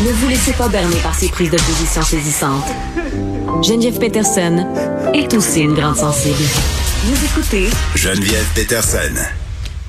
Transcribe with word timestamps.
Ne 0.00 0.12
vous 0.12 0.28
laissez 0.28 0.52
pas 0.52 0.68
berner 0.68 0.94
par 1.02 1.12
ces 1.12 1.28
prises 1.28 1.50
de 1.50 1.56
position 1.56 2.02
saisissantes. 2.02 2.68
Geneviève 3.64 3.98
Peterson 3.98 4.64
est 5.12 5.34
aussi 5.34 5.62
une 5.62 5.74
grande 5.74 5.96
sensible. 5.96 6.36
Vous 7.02 7.24
écoutez 7.24 7.66
Geneviève 7.96 8.46
Peterson. 8.54 9.14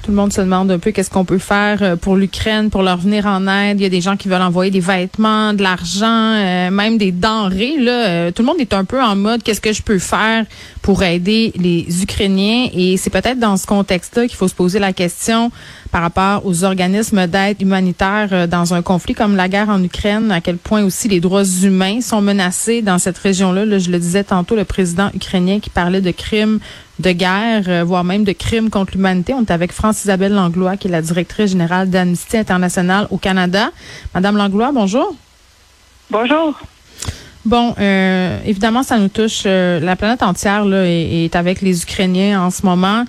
Tout 0.02 0.10
le 0.10 0.18
monde 0.18 0.34
se 0.34 0.42
demande 0.42 0.72
un 0.72 0.80
peu 0.80 0.90
qu'est-ce 0.90 1.12
qu'on 1.12 1.26
peut 1.26 1.38
faire 1.38 1.84
euh, 1.84 1.96
pour 1.96 2.16
l'Ukraine, 2.16 2.72
pour 2.72 2.82
leur 2.82 2.98
venir 2.98 3.28
en 3.28 3.46
aide. 3.48 3.80
Il 3.80 3.84
y 3.84 3.86
a 3.86 3.90
des 3.90 4.02
gens 4.02 4.18
qui 4.18 4.28
veulent 4.28 4.42
envoyer 4.42 4.72
des 4.72 4.80
vêtements, 4.80 5.54
de 5.54 5.62
l'argent, 5.62 6.34
euh, 6.34 6.72
même 6.72 6.98
des 6.98 7.12
denrées. 7.12 7.76
Là, 7.78 8.08
Euh, 8.08 8.32
tout 8.32 8.42
le 8.42 8.48
monde 8.48 8.60
est 8.60 8.74
un 8.74 8.86
peu 8.86 9.00
en 9.00 9.16
mode 9.16 9.44
qu'est-ce 9.44 9.62
que 9.62 9.74
je 9.74 9.84
peux 9.84 10.00
faire 10.00 10.46
pour 10.82 11.04
aider 11.04 11.52
les 11.56 11.86
Ukrainiens? 12.02 12.70
Et 12.74 12.98
c'est 12.98 13.12
peut-être 13.12 13.40
dans 13.40 13.58
ce 13.58 13.68
contexte-là 13.68 14.26
qu'il 14.28 14.38
faut 14.38 14.48
se 14.48 14.56
poser 14.56 14.80
la 14.80 14.94
question 14.94 15.52
par 15.92 16.02
rapport 16.02 16.46
aux 16.46 16.64
organismes 16.64 17.26
d'aide 17.28 17.62
humanitaire 17.62 18.30
euh, 18.32 18.48
dans 18.48 18.74
un 18.74 18.82
conflit 18.82 19.14
comme 19.16 19.36
la 19.36 19.50
guerre 19.50 19.70
en 19.70 19.84
Ukraine, 19.84 20.32
à 20.32 20.42
quel 20.42 20.58
point 20.58 20.84
aussi 20.84 21.08
les 21.08 21.20
droits 21.20 21.44
humains 21.44 22.02
sont 22.02 22.22
menacés 22.22 22.82
dans 22.82 23.00
cette 23.00 23.18
région-là. 23.18 23.66
Là, 23.66 23.80
je 23.80 23.90
le 23.90 24.00
disais 24.00 24.24
tantôt, 24.24 24.56
le 24.56 24.66
président 24.66 25.10
ukrainien 25.14 25.60
qui 25.60 25.70
parlait 25.70 26.02
de 26.02 26.12
crimes 26.12 26.60
de 27.00 27.12
guerre, 27.12 27.64
euh, 27.68 27.84
voire 27.84 28.04
même 28.04 28.24
de 28.24 28.34
crimes 28.34 28.70
contre 28.70 28.94
l'humanité. 28.94 29.34
On 29.34 29.42
est 29.42 29.52
avec 29.52 29.72
France-Isabelle 29.72 30.34
Langlois, 30.34 30.78
qui 30.78 30.88
est 30.88 30.92
la 30.92 31.02
directrice 31.02 31.52
générale 31.52 31.90
d'Amnesty 31.90 32.38
International 32.38 33.08
au 33.10 33.18
Canada. 33.18 33.72
Madame 34.14 34.38
Langlois, 34.38 34.72
bonjour. 34.74 35.16
Bonjour. 36.12 36.60
Bon, 37.46 37.74
euh, 37.80 38.38
évidemment, 38.46 38.84
ça 38.84 38.98
nous 38.98 39.08
touche. 39.08 39.44
euh, 39.46 39.80
la 39.80 39.96
planète 39.96 40.22
entière 40.22 40.66
là, 40.66 40.84
est, 40.86 41.26
est 41.26 41.36
avec 41.36 41.62
les 41.62 41.82
Ukrainiens 41.82 42.42
en 42.42 42.52
ce 42.52 42.66
moment. 42.66 43.06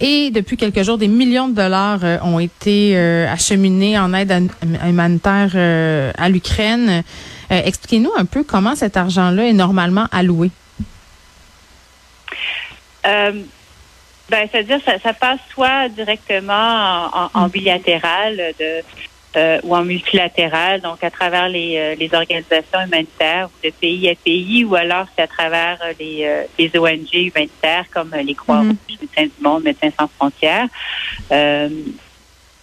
Et 0.00 0.30
depuis 0.30 0.56
quelques 0.56 0.82
jours, 0.82 0.98
des 0.98 1.08
millions 1.08 1.48
de 1.48 1.54
dollars 1.54 2.00
euh, 2.02 2.18
ont 2.22 2.38
été 2.40 2.96
euh, 2.96 3.26
acheminés 3.30 3.98
en 3.98 4.12
aide 4.14 4.32
an- 4.32 4.48
humanitaire 4.88 5.50
euh, 5.54 6.10
à 6.18 6.28
l'Ukraine. 6.28 7.02
Expliquez-nous 7.50 8.12
un 8.16 8.24
peu 8.24 8.44
comment 8.44 8.74
cet 8.74 8.96
argent-là 8.96 9.46
est 9.46 9.52
normalement 9.52 10.06
alloué. 10.10 10.50
Ben, 13.04 14.48
c'est-à-dire 14.50 14.78
ça, 14.84 14.98
ça 15.02 15.12
passe 15.12 15.40
soit 15.52 15.88
directement 15.90 16.52
en, 17.12 17.24
en- 17.24 17.30
en 17.34 17.48
bilatéral 17.48 18.36
de 18.58 18.80
euh, 19.36 19.58
ou 19.62 19.74
en 19.74 19.84
multilatéral, 19.84 20.80
donc 20.80 21.02
à 21.02 21.10
travers 21.10 21.48
les, 21.48 21.76
euh, 21.76 21.94
les 21.94 22.12
organisations 22.14 22.80
humanitaires 22.86 23.48
ou 23.48 23.66
de 23.66 23.72
pays 23.72 24.08
à 24.10 24.14
pays, 24.14 24.64
ou 24.64 24.74
alors 24.74 25.06
c'est 25.16 25.22
à 25.22 25.26
travers 25.26 25.78
euh, 25.82 25.92
les, 25.98 26.24
euh, 26.24 26.42
les 26.58 26.70
ONG 26.78 27.12
humanitaires 27.14 27.86
comme 27.92 28.14
les 28.22 28.34
Croix-Rouges, 28.34 28.74
Médecins 29.00 29.24
du 29.24 29.42
Monde, 29.42 29.64
Médecins 29.64 29.90
sans 29.98 30.08
frontières. 30.08 30.68
Euh, 31.30 31.68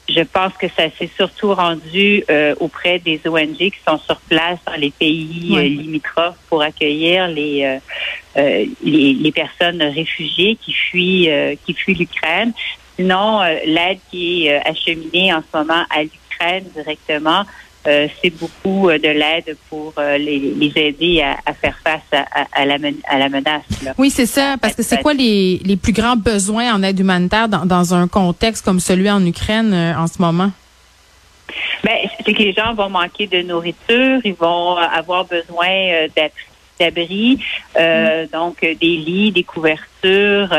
je 0.08 0.22
pense 0.22 0.54
que 0.54 0.68
ça 0.68 0.86
s'est 0.98 1.10
surtout 1.16 1.54
rendu 1.54 2.24
euh, 2.30 2.56
auprès 2.60 2.98
des 2.98 3.22
ONG 3.28 3.58
qui 3.58 3.76
sont 3.88 4.00
sur 4.00 4.20
place 4.22 4.58
dans 4.66 4.74
les 4.74 4.90
pays 4.90 5.56
euh, 5.56 5.62
limitrophes 5.62 6.38
pour 6.50 6.64
accueillir 6.64 7.28
les, 7.28 7.80
euh, 8.38 8.66
les, 8.84 9.14
les 9.14 9.32
personnes 9.32 9.82
réfugiées 9.84 10.56
qui 10.56 10.74
fuient 10.74 11.30
euh, 11.30 11.56
qui 11.64 11.74
fuient 11.74 11.94
l'Ukraine. 11.94 12.54
Sinon, 12.96 13.42
l'aide 13.66 14.00
qui 14.10 14.48
est 14.48 14.68
acheminée 14.68 15.34
en 15.34 15.42
ce 15.42 15.58
moment 15.58 15.86
à 15.90 16.02
l'Ukraine 16.02 16.20
directement, 16.76 17.44
euh, 17.88 18.08
c'est 18.22 18.30
beaucoup 18.30 18.90
euh, 18.90 18.98
de 18.98 19.08
l'aide 19.08 19.56
pour 19.70 19.94
euh, 19.98 20.18
les, 20.18 20.40
les 20.40 20.74
aider 20.76 21.22
à, 21.22 21.38
à 21.46 21.54
faire 21.54 21.78
face 21.84 22.02
à, 22.12 22.26
à- 22.42 22.48
à 22.54 22.66
la, 22.66 22.78
menace. 23.30 23.64
là. 23.84 23.94
Oui, 23.98 24.10
c'est 24.10 24.26
ça. 24.26 24.56
Parce 24.62 24.76
que 24.76 24.84
c'est 24.84 25.02
quoi 25.02 25.14
les, 25.14 25.62
les 25.64 25.78
plus 25.78 25.94
grands 25.94 26.18
besoins 26.18 26.74
en 26.74 26.84
aide 26.84 27.00
humanitaire 27.00 27.48
dans, 27.48 27.66
dans 27.66 27.94
un 27.94 28.08
contexte 28.08 28.66
comme 28.66 28.80
celui 28.80 29.10
en 29.10 29.26
Ukraine 29.26 29.74
euh, 29.74 29.96
en 29.98 30.08
ce 30.08 30.22
moment? 30.22 30.52
Ben, 31.84 31.96
c'est 32.26 32.34
que 32.34 32.44
les 32.44 32.54
gens 32.54 32.74
vont 32.74 32.90
manquer 32.90 33.28
de 33.28 33.42
nourriture, 33.42 34.20
ils 34.24 34.34
vont 34.34 34.76
avoir 34.76 35.26
besoin 35.26 35.68
euh, 35.70 36.08
d'ab- 36.16 36.32
d'abri, 36.80 37.40
euh, 37.78 38.26
donc 38.32 38.60
des 38.62 38.76
lits, 38.98 39.32
des 39.32 39.44
couvertures, 39.44 40.50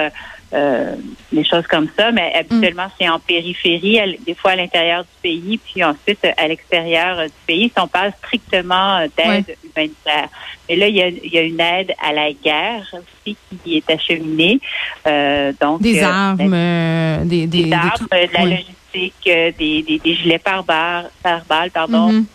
euh, 0.53 0.95
des 1.33 1.45
choses 1.45 1.67
comme 1.69 1.89
ça. 1.97 2.11
Mais 2.13 2.33
habituellement, 2.35 2.89
c'est 2.99 3.09
en 3.09 3.19
périphérie, 3.19 4.01
à 4.01 4.07
des 4.07 4.35
fois 4.35 4.53
à 4.53 4.57
l'intérieur 4.57 5.03
du 5.03 5.09
pays, 5.23 5.59
puis 5.59 5.83
ensuite 5.85 6.19
euh, 6.25 6.33
à 6.37 6.49
l'extérieur 6.49 7.19
euh, 7.21 7.27
du 7.27 7.33
pays. 7.47 7.69
Si 7.75 7.83
on 7.83 7.87
parle 7.89 8.13
strictement 8.19 8.97
euh, 8.99 9.07
d'aide 9.17 9.57
humanitaire. 9.65 10.29
Et 10.69 10.77
là, 10.77 10.87
il 10.89 10.97
y, 10.97 11.03
a, 11.03 11.09
il 11.09 11.33
y 11.33 11.39
a 11.39 11.43
une 11.43 11.61
aide 11.61 11.93
à 12.03 12.13
la 12.13 12.33
guerre 12.33 12.87
aussi 12.95 13.37
qui 13.65 13.77
est 13.77 13.91
acheminée. 13.91 14.61
Euh, 15.07 15.53
donc 15.61 15.83
Des 15.83 16.03
armes, 16.03 16.39
euh, 16.53 17.25
des, 17.25 17.47
des, 17.47 17.47
des, 17.47 17.65
des 17.65 17.73
armes, 17.73 17.91
trucs- 17.97 18.11
de 18.11 18.35
la 18.35 18.45
oui. 18.45 18.51
logistique, 18.51 19.15
euh, 19.29 19.51
des, 19.59 19.83
des, 19.83 19.99
des 19.99 20.15
gilets 20.15 20.39
par 20.39 20.63
balle, 20.65 21.11
par 21.23 21.45
balle, 21.45 21.71
pardon, 21.71 22.13
Mhm. 22.13 22.27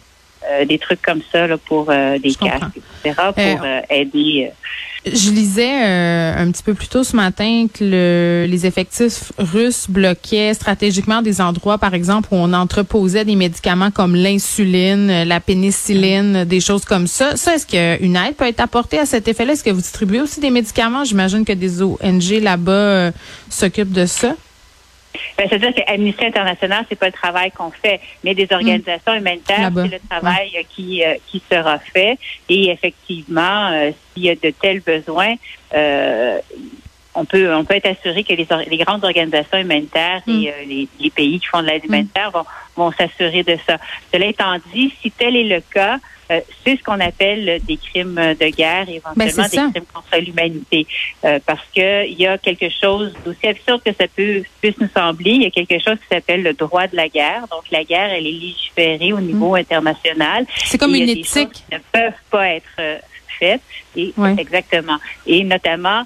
Euh, 0.51 0.66
des 0.66 0.78
trucs 0.79 1.01
comme 1.01 1.22
ça 1.31 1.47
là, 1.47 1.57
pour 1.57 1.88
euh, 1.89 2.17
des 2.19 2.33
casques, 2.35 2.78
etc., 3.03 3.16
pour 3.35 3.63
Euh, 3.66 3.81
aider. 3.89 4.51
Je 5.06 5.29
lisais 5.29 5.83
un 6.41 6.50
petit 6.51 6.63
peu 6.63 6.73
plus 6.73 6.88
tôt 6.88 7.03
ce 7.03 7.16
matin 7.16 7.67
que 7.72 7.83
le- 7.83 8.47
les 8.50 8.66
effectifs 8.66 9.31
russes 9.38 9.85
bloquaient 9.88 10.56
stratégiquement 10.56 11.22
des 11.22 11.41
endroits, 11.41 11.78
par 11.78 11.94
exemple, 11.94 12.29
où 12.31 12.35
on 12.38 12.51
entreposait 12.53 13.23
des 13.23 13.35
médicaments 13.35 13.91
comme 13.91 14.16
l'insuline, 14.16 15.23
la 15.23 15.39
pénicilline, 15.39 16.44
des 16.45 16.59
choses 16.59 16.85
comme 16.85 17.06
ça. 17.06 17.35
Ça, 17.38 17.53
est-ce 17.53 17.67
qu'une 17.67 18.16
aide 18.16 18.33
peut 18.35 18.47
être 18.47 18.62
apportée 18.62 18.97
à 18.97 19.06
cet 19.06 19.27
effet-là? 19.27 19.53
Est-ce 19.53 19.63
que 19.63 19.69
vous 19.69 19.81
distribuez 19.81 20.22
aussi 20.22 20.39
des 20.39 20.50
médicaments? 20.50 21.03
J'imagine 21.03 21.45
que 21.45 21.53
des 21.53 21.83
ONG 21.83 22.39
là-bas 22.41 23.12
s'occupent 23.47 23.94
de 23.94 24.07
ça. 24.07 24.33
Ben, 25.38 25.48
C'est-à-dire 25.50 25.74
que 25.74 25.81
Amnesty 25.88 26.26
International, 26.26 26.86
c'est 26.88 26.98
pas 26.98 27.08
le 27.08 27.12
travail 27.12 27.52
qu'on 27.52 27.72
fait, 27.72 28.00
mais 28.24 28.34
des 28.34 28.48
organisations 28.52 29.14
humanitaires, 29.14 29.72
c'est 29.76 29.88
le 29.88 30.00
travail 30.09 30.52
euh, 30.56 30.64
qui 30.70 31.03
euh, 31.03 31.16
qui 31.28 31.42
sera 31.52 31.80
fait. 31.80 32.18
Et 32.50 32.70
effectivement, 32.70 33.70
euh, 33.72 33.92
s'il 34.14 34.24
y 34.24 34.30
a 34.30 34.36
de 34.36 34.50
tels 34.50 34.81
besoins, 34.81 35.36
euh, 35.74 36.40
on 37.16 37.26
peut 37.26 37.53
on 37.53 37.64
peut 37.66 37.76
être 37.76 37.88
assuré 37.88 38.24
que 38.24 38.34
les, 38.34 38.48
les 38.70 38.78
grandes 38.78 39.03
organisations 39.03 39.58
humanitaires 39.58 40.22
Mm. 40.28 40.31
et 40.44 40.50
euh, 40.50 40.53
les, 40.68 40.88
les 41.00 41.09
pays 41.09 41.40
qui 41.40 41.48
font 41.48 41.62
de 41.62 41.68
l'aide 41.68 41.86
humanitaire 41.86 42.31
vont 42.31 42.46
vont 42.76 42.92
s'assurer 42.92 43.44
de 43.44 43.58
ça. 43.66 43.78
Cela 44.14 44.26
étant 44.26 44.58
dit, 44.74 44.94
si 45.02 45.09
tel 45.09 45.36
est 45.38 45.46
le 45.46 45.62
cas, 45.62 45.98
euh, 46.30 46.42
c'est 46.64 46.75
ce 46.78 46.84
qu'on 46.84 47.00
appelle 47.00 47.62
des 47.64 47.78
crimes 47.78 48.16
de 48.16 48.48
guerre, 48.50 48.90
éventuellement 48.90 49.16
Ben, 49.16 49.28
des 49.50 49.58
crimes 49.72 49.86
contre 49.94 50.18
l'humanité, 50.20 50.86
Euh, 51.24 51.40
parce 51.46 51.66
que 51.75 52.06
il 52.06 52.20
y 52.20 52.28
a 52.28 52.38
quelque 52.38 52.68
chose 52.70 53.14
d'aussi 53.24 53.48
absurde 53.48 53.81
que 53.86 53.94
ça 53.94 54.08
peut 54.14 54.44
puisse 54.62 54.78
nous 54.80 54.90
sembler. 54.94 55.31
Il 55.31 55.44
y 55.44 55.46
a 55.46 55.52
quelque 55.52 55.80
chose 55.80 55.98
qui 56.02 56.08
s'appelle 56.12 56.44
le 56.44 56.54
droit 56.54 56.88
de 56.88 56.96
la 56.98 57.08
guerre. 57.08 57.44
Donc 57.50 57.64
la 57.72 57.84
guerre, 57.86 58.09
elle 58.12 58.28
est 58.28 58.31
légiférée 58.48 59.14
au 59.14 59.22
niveau 59.22 59.56
international. 59.56 60.44
Mm. 60.44 60.48
C'est 60.66 60.78
comme 60.78 60.96
Et 60.96 61.00
une 61.00 61.09
éthique. 61.09 61.52
qui 61.54 61.64
ne 61.72 61.78
peuvent 61.94 62.22
pas 62.30 62.50
être 62.50 62.66
euh, 62.80 62.98
faites. 63.40 63.62
Et 63.96 64.14
Ouais. 64.18 64.36
exactement. 64.38 64.98
Et 65.25 65.44
notamment 65.46 66.04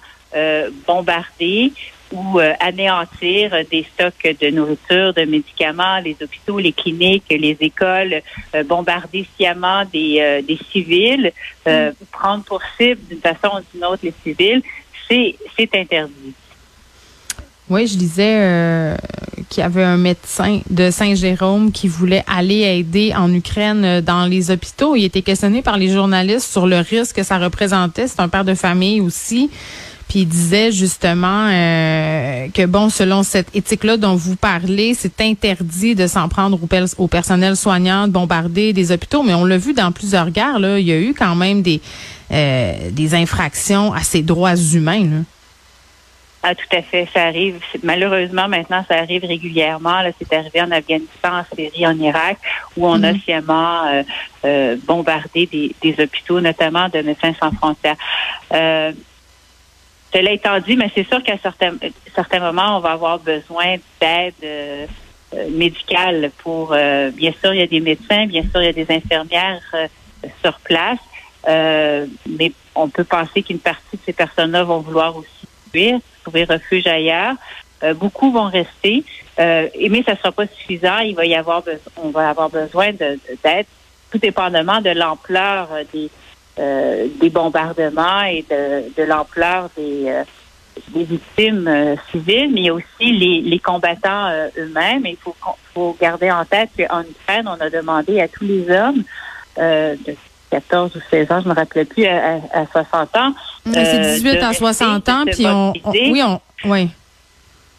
bombarder 0.86 1.72
ou 2.12 2.40
euh, 2.40 2.54
anéantir 2.60 3.54
euh, 3.54 3.64
des 3.70 3.86
stocks 3.94 4.36
de 4.40 4.50
nourriture, 4.50 5.14
de 5.14 5.26
médicaments, 5.26 6.00
les 6.00 6.16
hôpitaux, 6.22 6.60
les 6.60 6.74
cliniques, 6.74 7.26
les 7.30 7.58
écoles, 7.60 8.22
euh, 8.56 8.64
bombarder 8.64 9.28
sciemment 9.36 9.84
des, 9.86 10.18
euh, 10.20 10.42
des 10.42 10.60
civils, 10.72 11.32
euh, 11.68 11.92
prendre 12.12 12.44
pour 12.44 12.62
cible 12.78 13.02
d'une 13.10 13.20
façon 13.20 13.58
ou 13.58 13.62
d'une 13.74 13.86
autre 13.86 14.00
les 14.04 14.14
civils, 14.24 14.62
c'est 15.08 15.36
c'est 15.56 15.74
interdit. 15.76 16.34
Oui, 17.70 17.86
je 17.86 17.98
disais 17.98 18.38
euh, 18.40 18.96
qu'il 19.48 19.62
y 19.62 19.64
avait 19.64 19.84
un 19.84 19.98
médecin 19.98 20.60
de 20.72 20.90
Saint-Jérôme 20.90 21.72
qui 21.72 21.88
voulait 21.88 22.24
aller 22.26 22.62
aider 22.62 23.14
en 23.16 23.32
Ukraine 23.32 23.86
euh, 23.86 24.02
dans 24.02 24.26
les 24.26 24.50
hôpitaux. 24.50 24.96
Il 24.96 25.04
était 25.04 25.22
questionné 25.22 25.62
par 25.62 25.78
les 25.78 25.90
journalistes 25.90 26.52
sur 26.52 26.66
le 26.66 26.78
risque 26.78 27.18
que 27.18 27.24
ça 27.24 27.38
représentait. 27.38 28.08
C'est 28.08 28.22
un 28.22 28.30
père 28.30 28.46
de 28.46 28.56
famille 28.56 29.00
aussi. 29.02 29.52
Puis 30.10 30.22
il 30.22 30.26
disait 30.28 30.72
justement 30.72 31.48
euh, 31.50 32.48
que 32.54 32.66
bon, 32.66 32.90
selon 32.90 33.24
cette 33.24 33.56
éthique-là 33.56 33.96
dont 33.96 34.16
vous 34.16 34.36
parlez, 34.36 34.96
c'est 34.96 35.22
interdit 35.22 35.94
de 35.96 36.08
s'en 36.08 36.28
prendre 36.28 36.62
au, 36.62 36.66
pers- 36.66 36.96
au 36.98 37.08
personnel 37.08 37.56
soignant, 37.56 38.08
de 38.08 38.12
bombarder 38.14 38.74
des 38.74 38.92
hôpitaux. 38.92 39.22
Mais 39.24 39.36
on 39.36 39.46
l'a 39.46 39.58
vu 39.58 39.74
dans 39.74 39.92
plusieurs 39.92 40.32
guerres. 40.32 40.60
Là, 40.60 40.80
il 40.80 40.88
y 40.88 40.92
a 40.92 41.00
eu 41.00 41.14
quand 41.14 41.36
même 41.36 41.62
des 41.62 41.80
euh, 42.32 42.74
des 42.92 43.16
infractions 43.16 43.94
à 43.94 44.02
ces 44.02 44.22
droits 44.24 44.56
humains. 44.56 45.04
Là. 45.04 45.18
Ah, 46.42 46.56
tout 46.56 46.76
à 46.76 46.82
fait. 46.82 47.08
Ça 47.14 47.26
arrive. 47.26 47.56
Malheureusement, 47.84 48.48
maintenant, 48.48 48.86
ça 48.88 48.96
arrive 48.98 49.26
régulièrement. 49.26 50.02
Là, 50.02 50.12
c'est 50.18 50.32
arrivé 50.34 50.62
en 50.62 50.72
Afghanistan, 50.72 51.40
en 51.42 51.44
Syrie, 51.56 51.86
en 51.86 52.00
Irak, 52.00 52.38
où 52.78 52.88
on 52.88 53.04
a 53.04 53.12
Mhm. 53.12 53.20
sciemment 53.22 53.86
euh, 53.88 54.04
euh, 54.46 54.76
bombardé 54.88 55.48
des, 55.52 55.76
des 55.82 56.02
hôpitaux, 56.02 56.40
notamment 56.40 56.88
de 56.88 57.02
Médecins 57.02 57.34
sans 57.40 57.52
frontières. 57.52 57.98
Euh, 58.54 58.94
cela 60.14 60.32
étant 60.32 60.60
dit, 60.60 60.76
mais 60.76 60.90
c'est 60.96 61.08
sûr 61.08 61.22
qu'à 61.24 61.38
certains, 61.38 61.74
certains 62.16 62.40
moments, 62.40 62.78
on 62.78 62.80
va 62.80 62.92
avoir 62.92 63.20
besoin 63.20 63.76
d'aide 64.02 64.34
euh, 64.44 64.86
euh, 65.36 65.50
médicale 65.52 66.32
pour. 66.40 66.74
euh, 66.74 67.12
bien 67.12 67.32
sûr, 67.42 67.54
il 67.54 67.60
y 67.60 67.64
a 67.64 67.68
des 67.68 67.80
médecins, 67.80 68.26
bien 68.26 68.42
sûr, 68.44 68.62
il 68.62 68.66
y 68.66 68.70
a 68.70 68.74
des 68.74 68.92
infirmières 68.92 69.62
euh, 69.76 69.88
sur 70.44 70.58
place, 70.60 70.98
euh, 71.48 72.06
mais 72.28 72.52
on 72.76 72.90
peut 72.90 73.04
penser 73.04 73.44
qu'une 73.44 73.60
partie 73.60 73.98
de 73.98 74.02
ces 74.06 74.14
personnes-là 74.14 74.64
vont 74.64 74.80
vouloir 74.80 75.16
aussi 75.16 75.30
fuir, 75.72 76.00
trouver 76.24 76.46
refuge 76.46 76.88
ailleurs. 76.88 77.36
Euh, 77.84 77.94
beaucoup 77.94 78.32
vont 78.32 78.50
rester, 78.50 79.04
mais 79.38 80.04
ça 80.06 80.18
sera 80.18 80.32
pas 80.34 80.48
suffisant. 80.48 80.98
Il 81.00 81.16
va 81.16 81.26
y 81.26 81.36
avoir, 81.36 81.64
on 81.98 82.10
va 82.10 82.30
avoir 82.30 82.50
besoin 82.50 82.92
de- 82.92 82.98
de- 82.98 83.38
d'aide 83.44 83.66
tout 84.12 84.18
dépendamment 84.18 84.82
de 84.82 84.90
l'ampleur 84.90 85.70
des 85.94 86.10
des 86.60 87.30
bombardements 87.30 88.24
et 88.24 88.44
de, 88.50 88.94
de 88.96 89.04
l'ampleur 89.04 89.70
des 89.78 90.24
des 90.94 91.04
victimes 91.04 91.98
civiles, 92.10 92.52
mais 92.54 92.70
aussi 92.70 93.12
les, 93.12 93.42
les 93.42 93.60
combattants 93.60 94.30
eux-mêmes. 94.58 95.06
Il 95.06 95.18
faut, 95.18 95.36
faut 95.74 95.98
garder 96.00 96.32
en 96.32 96.46
tête 96.46 96.70
qu'en 96.78 97.02
Ukraine, 97.02 97.48
on 97.48 97.60
a 97.62 97.70
demandé 97.70 98.22
à 98.22 98.30
tous 98.30 98.46
les 98.46 98.70
hommes 98.70 99.04
de 99.58 100.16
14 100.50 100.96
ou 100.96 101.00
16 101.10 101.32
ans, 101.32 101.42
je 101.44 101.50
me 101.50 101.54
rappelais 101.54 101.86
plus, 101.86 102.06
à, 102.06 102.40
60 102.72 103.16
ans. 103.16 103.34
c'est 103.66 104.20
18 104.20 104.44
à 104.44 104.54
60 104.54 105.10
ans, 105.10 105.24
puis 105.26 105.46
on, 105.46 105.74
oui, 105.86 106.22
on, 106.24 106.40
oui. 106.66 106.90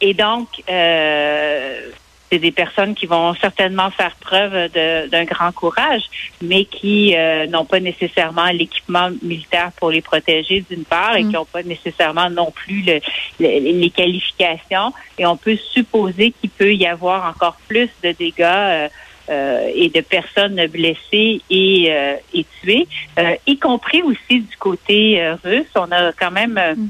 Et 0.01 0.15
donc, 0.15 0.49
euh, 0.69 1.91
c'est 2.31 2.39
des 2.39 2.53
personnes 2.53 2.95
qui 2.95 3.07
vont 3.07 3.35
certainement 3.35 3.91
faire 3.91 4.15
preuve 4.17 4.71
d'un 4.73 5.25
grand 5.25 5.53
courage, 5.53 6.03
mais 6.43 6.65
qui 6.65 7.15
euh, 7.17 7.47
n'ont 7.47 7.65
pas 7.65 7.81
nécessairement 7.81 8.47
l'équipement 8.47 9.11
militaire 9.23 9.73
pour 9.77 9.91
les 9.91 10.01
protéger 10.01 10.65
d'une 10.71 10.85
part 10.85 11.17
et 11.17 11.25
mm. 11.25 11.29
qui 11.29 11.35
n'ont 11.35 11.45
pas 11.45 11.63
nécessairement 11.63 12.31
non 12.31 12.51
plus 12.51 12.83
le, 12.83 13.01
les 13.41 13.91
qualifications. 13.91 14.93
Et 15.19 15.27
on 15.27 15.37
peut 15.37 15.57
supposer 15.57 16.33
qu'il 16.41 16.51
peut 16.51 16.75
y 16.75 16.87
avoir 16.87 17.29
encore 17.29 17.57
plus 17.69 17.89
de 18.03 18.13
dégâts. 18.13 18.41
Euh, 18.41 18.89
euh, 19.31 19.71
et 19.73 19.91
de 19.91 20.01
personnes 20.01 20.67
blessées 20.67 21.41
et, 21.51 21.87
euh, 21.89 22.17
et 22.35 22.45
tuées, 22.61 22.89
euh, 23.17 23.37
y 23.47 23.59
compris 23.59 24.03
aussi 24.03 24.41
du 24.41 24.57
côté 24.59 25.23
russe. 25.45 25.69
On 25.77 25.93
a 25.93 26.11
quand 26.13 26.33
même 26.33 26.55
mm. 26.55 26.89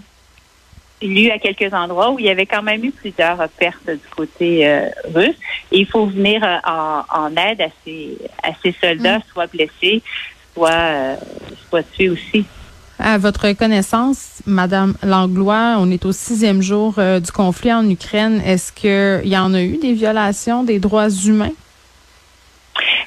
Lu 1.03 1.31
à 1.31 1.39
quelques 1.39 1.73
endroits 1.73 2.11
où 2.11 2.19
il 2.19 2.27
y 2.27 2.31
avait 2.31 2.47
quand 2.47 2.63
même 2.63 2.85
eu 2.85 2.91
plusieurs 2.91 3.49
pertes 3.59 3.89
du 3.91 4.09
côté 4.15 4.67
russe. 5.15 5.37
Et 5.73 5.81
il 5.81 5.87
faut 5.87 6.07
venir 6.07 6.43
en, 6.65 7.03
en, 7.11 7.31
aide 7.37 7.61
à 7.61 7.69
ces, 7.85 8.19
à 8.43 8.51
ces 8.63 8.75
soldats, 8.81 9.19
mm. 9.19 9.23
soit 9.33 9.47
blessés, 9.47 10.03
soit, 10.55 11.17
soit 11.69 11.83
tués 11.93 12.11
aussi. 12.11 12.45
À 12.99 13.17
votre 13.17 13.53
connaissance, 13.53 14.43
Madame 14.45 14.95
Langlois, 15.03 15.77
on 15.79 15.91
est 15.91 16.05
au 16.05 16.13
sixième 16.13 16.61
jour 16.61 16.95
du 16.97 17.33
conflit 17.33 17.73
en 17.73 17.89
Ukraine. 17.89 18.43
Est-ce 18.45 18.73
qu'il 18.73 19.29
y 19.29 19.39
en 19.39 19.55
a 19.55 19.63
eu 19.63 19.79
des 19.79 19.95
violations 19.95 20.65
des 20.65 20.79
droits 20.79 21.09
humains? 21.09 21.53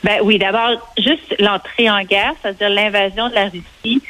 Ben 0.04 0.20
oui, 0.24 0.38
d'abord, 0.38 0.72
juste 0.98 1.36
l'entrée 1.40 1.90
en 1.90 2.04
guerre, 2.04 2.34
c'est-à-dire 2.42 2.70
l'invasion 2.70 3.30
de 3.30 3.36
la 3.36 3.46
Russie, 3.50 4.02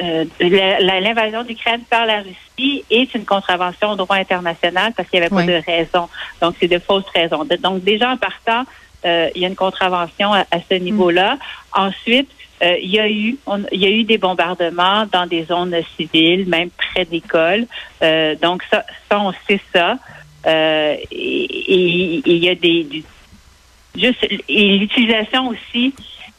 euh, 0.00 0.24
l'invasion 0.40 1.42
d'Ukraine 1.42 1.82
par 1.88 2.06
la 2.06 2.20
Russie 2.20 2.84
est 2.90 3.14
une 3.14 3.24
contravention 3.24 3.90
au 3.90 3.96
droit 3.96 4.16
international 4.16 4.92
parce 4.96 5.08
qu'il 5.08 5.20
n'y 5.20 5.26
avait 5.26 5.34
pas 5.34 5.42
de 5.42 5.62
raison. 5.64 6.08
Donc, 6.40 6.56
c'est 6.60 6.68
de 6.68 6.78
fausses 6.78 7.08
raisons. 7.14 7.44
Donc, 7.60 7.82
déjà 7.84 8.10
en 8.10 8.16
partant, 8.16 8.64
euh, 9.04 9.28
il 9.34 9.42
y 9.42 9.44
a 9.44 9.48
une 9.48 9.56
contravention 9.56 10.32
à, 10.32 10.44
ce 10.68 10.74
niveau-là. 10.74 11.38
Ensuite, 11.72 12.30
euh, 12.62 12.76
il 12.80 12.90
y 12.90 13.00
a 13.00 13.08
eu 13.08 13.36
il 13.72 13.80
y 13.80 13.86
a 13.86 13.90
eu 13.90 14.04
des 14.04 14.18
bombardements 14.18 15.06
dans 15.12 15.26
des 15.26 15.44
zones 15.44 15.76
civiles, 15.96 16.46
même 16.48 16.70
près 16.70 17.04
d'écoles. 17.04 17.66
Donc 18.40 18.62
ça, 18.70 18.84
ça, 19.10 19.20
on 19.20 19.32
sait 19.48 19.60
ça. 19.72 19.96
et 20.46 22.22
il 22.24 22.38
y 22.38 22.48
a 22.48 22.54
des, 22.54 23.04
juste 23.96 24.26
l'utilisation 24.48 25.48
aussi 25.48 25.94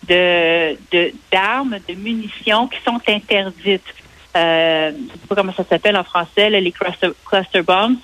de 0.08 0.78
d'armes, 1.32 1.78
de, 1.88 1.94
munitions 1.94 2.68
qui 2.68 2.78
sont 2.84 3.00
interdites. 3.08 3.82
Euh, 4.36 4.92
je 4.92 5.14
sais 5.14 5.28
pas 5.30 5.36
comment 5.36 5.54
ça 5.54 5.64
s'appelle 5.64 5.96
en 5.96 6.04
français, 6.04 6.50
les 6.50 6.72
cluster, 6.72 7.08
cluster 7.26 7.62
bombs. 7.62 7.98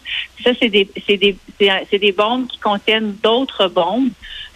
Ça, 0.44 0.52
c'est 0.60 0.70
des, 0.70 0.90
c'est 1.06 1.18
des, 1.18 1.36
c'est 1.60 2.00
des 2.00 2.12
bombes 2.14 2.48
qui 2.48 2.58
contiennent 2.58 3.16
d'autres 3.22 3.68
bombes 3.68 4.10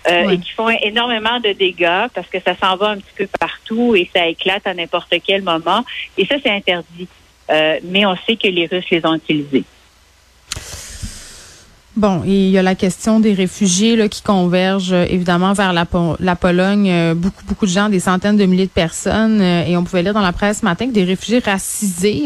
euh, 0.10 0.30
et 0.30 0.38
qui 0.38 0.52
font 0.52 0.70
énormément 0.70 1.40
de 1.40 1.52
dégâts 1.52 2.08
parce 2.14 2.28
que 2.28 2.40
ça 2.40 2.56
s'en 2.56 2.78
va 2.78 2.92
un 2.92 2.98
petit 2.98 3.14
peu 3.18 3.28
partout 3.40 3.96
et 3.96 4.10
ça 4.14 4.26
éclate 4.28 4.66
à 4.66 4.74
n'importe 4.74 5.14
quel 5.26 5.42
moment. 5.42 5.84
Et 6.18 6.26
ça, 6.26 6.36
c'est 6.42 6.52
interdit. 6.52 7.08
Euh, 7.50 7.80
mais 7.84 8.06
on 8.06 8.16
sait 8.26 8.38
que 8.38 8.48
les 8.48 8.68
Russes 8.68 8.90
les 8.90 9.06
ont 9.06 9.16
utilisés. 9.16 9.66
Bon, 11.96 12.24
il 12.26 12.50
y 12.50 12.58
a 12.58 12.62
la 12.62 12.76
question 12.76 13.22
des 13.22 13.34
réfugiés 13.34 13.96
là, 13.96 14.10
qui 14.10 14.22
convergent 14.22 14.92
euh, 14.92 15.06
évidemment 15.10 15.54
vers 15.54 15.72
la, 15.72 15.88
la 16.20 16.36
Pologne. 16.36 16.90
Euh, 16.92 17.14
beaucoup, 17.16 17.44
beaucoup 17.48 17.66
de 17.66 17.72
gens, 17.72 17.88
des 17.88 18.02
centaines 18.02 18.36
de 18.36 18.46
milliers 18.46 18.66
de 18.66 18.70
personnes. 18.70 19.40
Euh, 19.40 19.66
et 19.66 19.78
on 19.78 19.84
pouvait 19.86 20.04
lire 20.04 20.14
dans 20.14 20.22
la 20.22 20.34
presse 20.34 20.60
ce 20.60 20.66
matin 20.66 20.88
que 20.88 20.92
des 20.92 21.06
réfugiés 21.06 21.40
racisés 21.40 22.26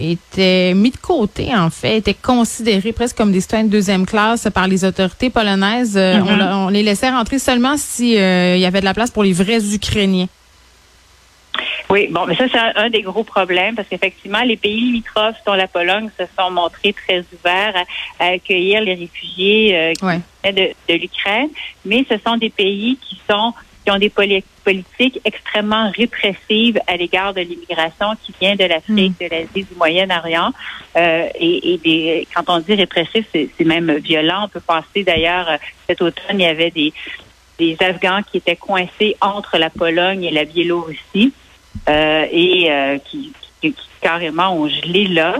étaient 0.00 0.74
mis 0.74 0.90
de 0.90 0.98
côté, 0.98 1.54
en 1.54 1.70
fait, 1.70 1.98
étaient 1.98 2.14
considérés 2.14 2.92
presque 2.92 3.16
comme 3.16 3.32
des 3.32 3.40
citoyens 3.40 3.64
de 3.64 3.70
deuxième 3.70 4.04
classe 4.04 4.48
par 4.52 4.68
les 4.68 4.84
autorités 4.84 5.30
polonaises. 5.30 5.96
Mm-hmm. 5.96 6.54
on, 6.54 6.68
les 6.68 6.82
laissait 6.82 7.10
rentrer 7.10 7.38
seulement 7.38 7.76
s'il 7.76 8.10
y 8.10 8.64
avait 8.64 8.80
de 8.80 8.84
la 8.84 8.94
place 8.94 9.10
pour 9.10 9.22
les 9.22 9.32
vrais 9.32 9.74
Ukrainiens. 9.74 10.26
Oui, 11.90 12.06
bon, 12.08 12.24
mais 12.26 12.36
ça, 12.36 12.44
c'est 12.50 12.58
un, 12.58 12.88
des 12.88 13.02
gros 13.02 13.24
problèmes 13.24 13.74
parce 13.74 13.88
qu'effectivement, 13.88 14.42
les 14.42 14.56
pays 14.56 14.80
limitrophes, 14.80 15.36
dont 15.44 15.54
la 15.54 15.66
Pologne, 15.66 16.08
se 16.18 16.24
sont 16.38 16.50
montrés 16.50 16.92
très 16.92 17.24
ouverts 17.32 17.74
à, 18.18 18.26
accueillir 18.26 18.80
les 18.80 18.94
réfugiés 18.94 19.94
euh, 20.04 20.18
de, 20.44 20.70
de 20.88 20.94
l'Ukraine, 20.94 21.48
mais 21.84 22.04
ce 22.08 22.16
sont 22.24 22.36
des 22.36 22.50
pays 22.50 22.96
qui 23.02 23.20
sont 23.28 23.52
qui 23.84 23.90
ont 23.90 23.98
des 23.98 24.10
politiques 24.10 25.20
extrêmement 25.24 25.90
répressives 25.96 26.78
à 26.86 26.96
l'égard 26.96 27.32
de 27.32 27.40
l'immigration 27.40 28.08
qui 28.22 28.34
vient 28.38 28.54
de 28.54 28.64
l'Afrique, 28.64 29.14
hmm. 29.18 29.24
de 29.24 29.30
l'Asie, 29.30 29.64
du 29.64 29.74
Moyen-Orient. 29.76 30.52
Euh, 30.96 31.28
et, 31.34 31.74
et 31.74 31.78
des, 31.78 32.28
quand 32.34 32.44
on 32.48 32.58
dit 32.58 32.74
répressif, 32.74 33.26
c'est 33.32 33.64
même 33.64 33.90
violent. 33.96 34.44
On 34.44 34.48
peut 34.48 34.60
penser 34.60 35.02
d'ailleurs, 35.02 35.48
euh, 35.48 35.56
cet 35.88 36.02
automne, 36.02 36.38
il 36.38 36.42
y 36.42 36.46
avait 36.46 36.70
des, 36.70 36.92
des 37.58 37.76
Afghans 37.80 38.22
qui 38.30 38.38
étaient 38.38 38.56
coincés 38.56 39.16
entre 39.20 39.56
la 39.56 39.70
Pologne 39.70 40.24
et 40.24 40.30
la 40.30 40.44
Biélorussie. 40.44 41.32
Euh, 41.88 42.26
et 42.30 42.70
euh, 42.70 42.98
qui, 42.98 43.32
qui, 43.60 43.74
carrément 44.00 44.54
ont 44.54 44.68
gelé 44.68 45.06
là. 45.06 45.38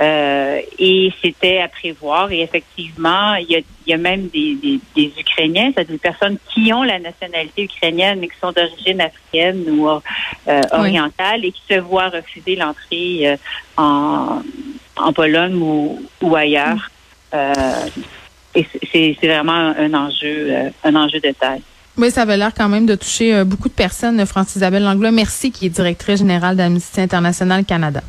Euh, 0.00 0.60
et 0.78 1.12
c'était 1.22 1.58
à 1.58 1.68
prévoir. 1.68 2.32
Et 2.32 2.40
effectivement, 2.40 3.34
il 3.34 3.50
y 3.50 3.56
a, 3.56 3.60
il 3.86 3.90
y 3.90 3.92
a 3.92 3.96
même 3.96 4.28
des, 4.28 4.56
des, 4.56 4.80
des 4.96 5.12
Ukrainiens, 5.18 5.70
c'est-à-dire 5.72 5.92
des 5.92 5.98
personnes 5.98 6.38
qui 6.52 6.72
ont 6.72 6.82
la 6.82 6.98
nationalité 6.98 7.64
ukrainienne, 7.64 8.18
mais 8.20 8.28
qui 8.28 8.38
sont 8.40 8.50
d'origine 8.50 9.00
africaine 9.00 9.64
ou 9.68 9.88
euh, 9.88 10.00
orientale 10.72 11.44
et 11.44 11.52
qui 11.52 11.62
se 11.70 11.78
voient 11.78 12.08
refuser 12.08 12.56
l'entrée 12.56 13.38
en, 13.76 14.42
en 14.96 15.12
Pologne 15.12 15.54
ou, 15.54 16.02
ou 16.20 16.34
ailleurs. 16.34 16.90
et 17.32 18.66
c'est 18.92 19.16
vraiment 19.22 19.52
un 19.52 19.94
enjeu, 19.94 20.72
un 20.82 20.94
enjeu 20.96 21.20
de 21.20 21.30
taille. 21.30 21.62
Oui, 21.96 22.10
ça 22.10 22.22
avait 22.22 22.36
l'air 22.36 22.52
quand 22.56 22.68
même 22.68 22.86
de 22.86 22.96
toucher 22.96 23.34
euh, 23.34 23.44
beaucoup 23.44 23.68
de 23.68 23.74
personnes. 23.74 24.24
Francis 24.26 24.56
Isabelle 24.56 24.82
Langlois, 24.82 25.12
merci, 25.12 25.52
qui 25.52 25.66
est 25.66 25.70
directrice 25.70 26.18
générale 26.18 26.56
d'Amnesty 26.56 27.00
International 27.00 27.64
Canada. 27.64 28.02